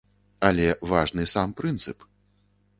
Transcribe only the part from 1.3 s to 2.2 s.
сам прынцып.